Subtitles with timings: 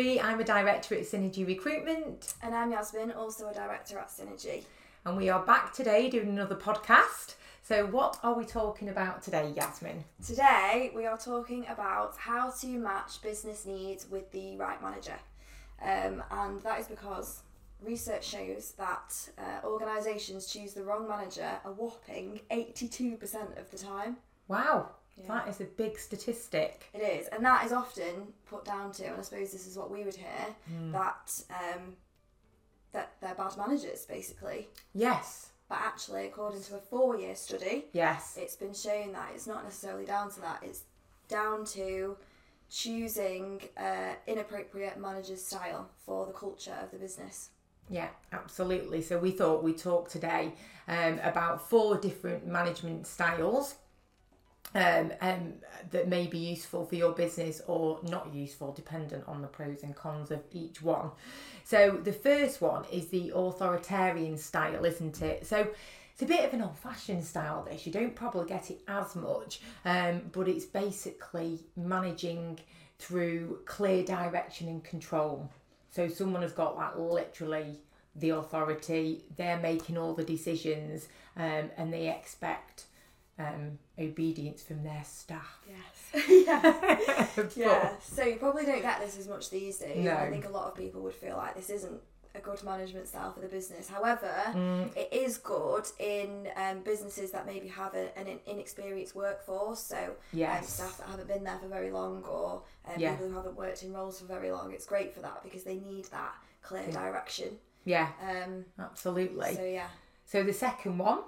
[0.00, 2.32] I'm a director at Synergy Recruitment.
[2.42, 4.62] And I'm Yasmin, also a director at Synergy.
[5.04, 7.34] And we are back today doing another podcast.
[7.62, 10.02] So, what are we talking about today, Yasmin?
[10.26, 15.18] Today, we are talking about how to match business needs with the right manager.
[15.82, 17.42] Um, and that is because
[17.82, 24.16] research shows that uh, organisations choose the wrong manager a whopping 82% of the time.
[24.48, 25.26] Wow, yeah.
[25.28, 26.88] that is a big statistic.
[26.94, 29.90] It is, and that is often put down to, and I suppose this is what
[29.90, 30.92] we would hear, mm.
[30.92, 31.96] that um,
[32.92, 34.68] that they're bad managers, basically.
[34.94, 35.50] Yes.
[35.68, 40.04] But actually, according to a four-year study, yes, it's been shown that it's not necessarily
[40.04, 40.60] down to that.
[40.62, 40.82] It's
[41.28, 42.16] down to
[42.68, 47.50] choosing uh, inappropriate manager's style for the culture of the business.
[47.88, 49.02] Yeah, absolutely.
[49.02, 50.52] So we thought we'd talk today
[50.86, 53.74] um, about four different management styles
[54.74, 55.54] um, um,
[55.90, 59.94] that may be useful for your business or not useful, dependent on the pros and
[59.94, 61.10] cons of each one.
[61.64, 65.46] So the first one is the authoritarian style, isn't it?
[65.46, 65.68] So
[66.12, 67.86] it's a bit of an old fashioned style, this.
[67.86, 72.60] You don't probably get it as much, um, but it's basically managing
[72.98, 75.48] through clear direction and control.
[75.90, 77.80] So someone has got like literally
[78.14, 82.84] the authority, they're making all the decisions, um, and they expect
[83.40, 85.60] um, obedience from their staff.
[85.68, 86.26] Yes.
[86.46, 87.26] yeah.
[87.56, 87.92] yeah.
[88.02, 90.04] So you probably don't get this as much these days.
[90.04, 90.14] No.
[90.14, 92.00] I think a lot of people would feel like this isn't
[92.34, 93.88] a good management style for the business.
[93.88, 94.96] However, mm.
[94.96, 99.80] it is good in um, businesses that maybe have a, an inexperienced workforce.
[99.80, 100.80] So um, yes.
[100.80, 103.12] um, staff that haven't been there for very long or um, yeah.
[103.12, 104.72] people who haven't worked in roles for very long.
[104.72, 106.92] It's great for that because they need that clear yeah.
[106.92, 107.48] direction.
[107.84, 108.08] Yeah.
[108.22, 109.54] Um, absolutely.
[109.54, 109.88] So yeah.
[110.26, 111.20] So the second one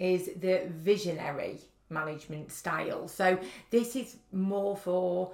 [0.00, 3.06] is the visionary management style.
[3.06, 3.38] So
[3.70, 5.32] this is more for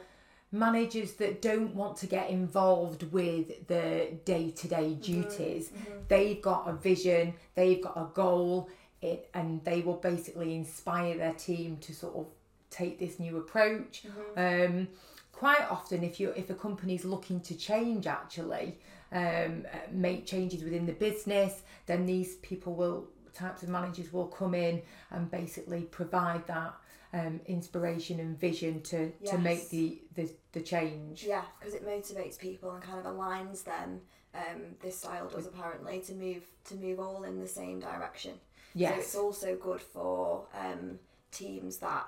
[0.52, 5.00] managers that don't want to get involved with the day-to-day mm-hmm.
[5.00, 5.70] duties.
[5.70, 5.92] Mm-hmm.
[6.08, 8.68] They've got a vision, they've got a goal,
[9.02, 12.26] it, and they will basically inspire their team to sort of
[12.70, 14.04] take this new approach.
[14.36, 14.72] Mm-hmm.
[14.78, 14.88] Um,
[15.32, 18.78] quite often, if you if a company's looking to change, actually
[19.12, 24.54] um, make changes within the business, then these people will types of managers will come
[24.54, 26.74] in and basically provide that
[27.12, 29.32] um, inspiration and vision to yes.
[29.32, 31.24] to make the the, the change.
[31.24, 34.00] Yeah, because it motivates people and kind of aligns them.
[34.34, 38.34] Um, this style does apparently to move to move all in the same direction.
[38.74, 38.92] Yes.
[38.92, 40.98] So it's also good for um,
[41.30, 42.06] teams that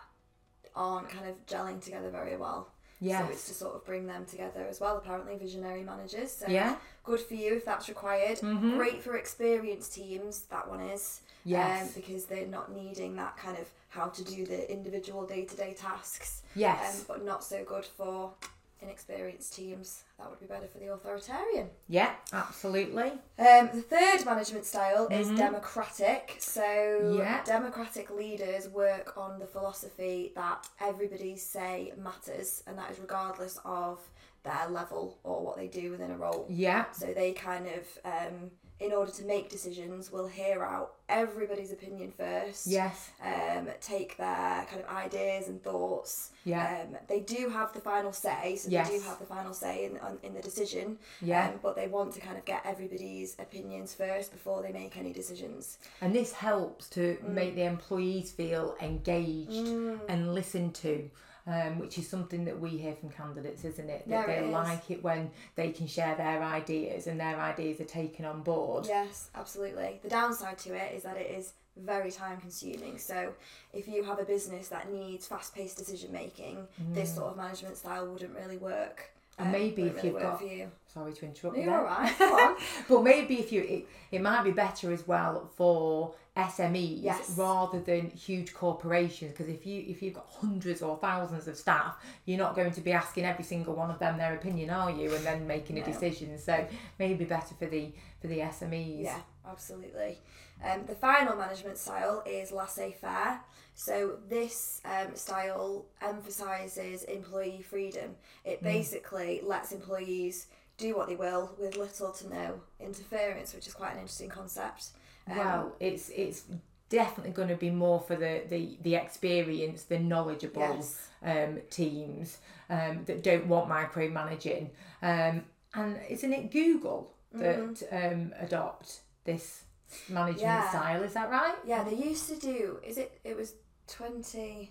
[0.77, 2.71] aren't kind of gelling together very well.
[3.01, 3.25] Yes.
[3.25, 4.97] So it's to sort of bring them together as well.
[4.97, 6.33] Apparently, visionary managers.
[6.33, 6.77] So yeah.
[7.05, 8.39] Good for you if that's required.
[8.39, 8.77] Mm-hmm.
[8.77, 10.43] Great for experienced teams.
[10.51, 11.21] That one is.
[11.45, 11.83] Yes.
[11.83, 15.57] Um, because they're not needing that kind of how to do the individual day to
[15.57, 16.43] day tasks.
[16.55, 17.01] Yes.
[17.01, 18.33] Um, but not so good for
[18.81, 20.05] inexperienced teams.
[20.19, 21.69] That would be better for the authoritarian.
[21.89, 23.12] Yeah, absolutely.
[23.39, 25.37] Um, the third management style is mm-hmm.
[25.37, 26.37] democratic.
[26.39, 27.43] So, yeah.
[27.44, 34.00] democratic leaders work on the philosophy that everybody's say matters, and that is regardless of
[34.44, 36.47] their level or what they do within a role.
[36.49, 36.91] Yeah.
[36.93, 37.99] So, they kind of.
[38.05, 38.50] Um,
[38.81, 42.66] in order to make decisions, will hear out everybody's opinion first.
[42.66, 43.11] Yes.
[43.25, 46.31] Um, take their kind of ideas and thoughts.
[46.44, 46.83] Yeah.
[46.83, 48.88] Um, they do have the final say, so yes.
[48.88, 50.99] they do have the final say in on, in the decision.
[51.21, 51.49] Yeah.
[51.49, 55.12] Um, but they want to kind of get everybody's opinions first before they make any
[55.12, 55.78] decisions.
[56.00, 57.28] And this helps to mm.
[57.28, 59.99] make the employees feel engaged mm.
[60.09, 61.11] and listened to
[61.49, 64.07] um, which is something that we hear from candidates, isn't it?
[64.09, 68.27] That they like it when they can share their ideas and their ideas are taken
[68.27, 68.85] on board.
[68.87, 69.99] Yes, absolutely.
[70.03, 72.99] The downside to it is that it is very time consuming.
[72.99, 73.33] So
[73.73, 76.95] if you have a business that needs fast paced decision making, mm.
[76.95, 79.11] this sort of management style wouldn't really work.
[79.39, 80.71] And maybe if really you've got, you.
[80.93, 82.56] Sorry to interrupt you, you're all right.
[82.88, 87.34] but maybe if you, it, it might be better as well for SMEs yes.
[87.37, 91.96] rather than huge corporations because if you if you've got hundreds or thousands of staff
[92.26, 95.12] you're not going to be asking every single one of them their opinion are you?
[95.12, 96.38] And then making a decision.
[96.38, 96.64] So
[96.99, 100.19] maybe better for the for the SMEs yeah absolutely.
[100.64, 103.41] Um, the final management style is laissez-faire.
[103.75, 108.17] So this um, style emphasizes employee freedom.
[108.44, 108.64] It mm.
[108.64, 110.49] basically lets employees
[110.79, 114.91] do what they will with little to no interference which is quite an interesting concept
[115.31, 116.45] um, well, it's it's
[116.89, 121.09] definitely going to be more for the the the experienced, the knowledgeable yes.
[121.23, 122.39] um, teams
[122.71, 124.71] um, that don't want micromanaging.
[125.03, 125.45] Um,
[125.75, 128.13] and isn't it Google that mm-hmm.
[128.13, 129.65] um, adopt this
[130.09, 130.69] management yeah.
[130.71, 131.03] style?
[131.03, 131.57] Is that right?
[131.65, 132.79] Yeah, they used to do.
[132.85, 133.21] Is it?
[133.25, 133.55] It was
[133.89, 134.71] 20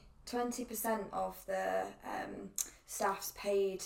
[0.65, 2.50] percent of the um,
[2.88, 3.83] staff's paid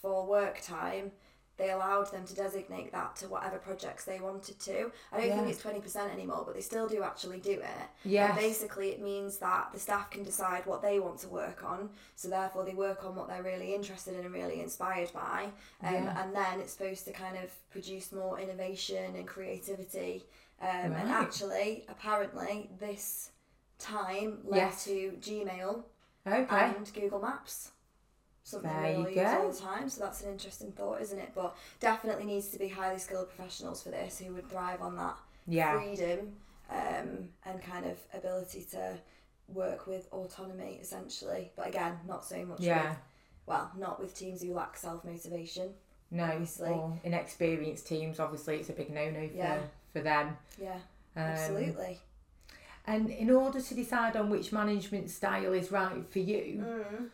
[0.00, 1.12] for work time
[1.60, 4.90] they allowed them to designate that to whatever projects they wanted to.
[5.12, 5.36] I don't yeah.
[5.36, 7.88] think it's 20% anymore, but they still do actually do it.
[8.04, 8.34] Yeah.
[8.34, 12.28] basically, it means that the staff can decide what they want to work on, so
[12.28, 15.50] therefore they work on what they're really interested in and really inspired by.
[15.82, 16.24] Um, yeah.
[16.24, 20.24] And then it's supposed to kind of produce more innovation and creativity.
[20.62, 21.00] Um, right.
[21.02, 23.32] And actually, apparently, this
[23.78, 24.84] time led yes.
[24.84, 25.82] to Gmail
[26.26, 26.46] okay.
[26.76, 27.72] and Google Maps
[28.42, 29.88] something there we all use all the time.
[29.88, 31.32] So that's an interesting thought, isn't it?
[31.34, 35.16] But definitely needs to be highly skilled professionals for this who would thrive on that
[35.46, 35.78] yeah.
[35.78, 36.32] freedom
[36.70, 38.94] um, and kind of ability to
[39.48, 41.52] work with autonomy essentially.
[41.56, 42.90] But again, not so much yeah.
[42.90, 42.98] with
[43.46, 45.70] well, not with teams who lack self motivation.
[46.12, 46.70] No, obviously.
[46.70, 49.58] or inexperienced teams, obviously it's a big no no for yeah.
[49.92, 50.36] for them.
[50.60, 50.78] Yeah.
[51.16, 51.98] Um, absolutely.
[52.86, 57.10] And in order to decide on which management style is right for you, mm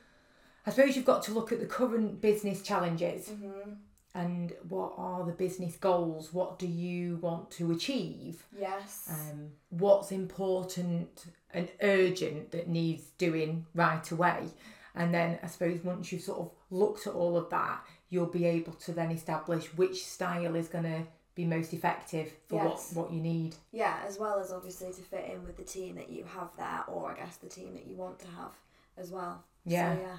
[0.66, 3.70] I suppose you've got to look at the current business challenges mm-hmm.
[4.14, 6.32] and what are the business goals?
[6.32, 8.44] What do you want to achieve?
[8.58, 9.08] Yes.
[9.08, 14.48] Um, what's important and urgent that needs doing right away?
[14.96, 18.46] And then I suppose once you've sort of looked at all of that, you'll be
[18.46, 21.02] able to then establish which style is going to
[21.36, 22.92] be most effective for yes.
[22.92, 23.54] what, what you need.
[23.70, 26.82] Yeah, as well as obviously to fit in with the team that you have there,
[26.88, 28.52] or I guess the team that you want to have
[28.96, 29.44] as well.
[29.66, 29.94] Yeah.
[29.94, 30.16] So, yeah.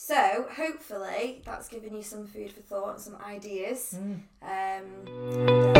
[0.00, 3.96] So hopefully that's given you some food for thought and some ideas.
[3.96, 4.20] Mm.
[4.40, 5.77] Um, and, uh,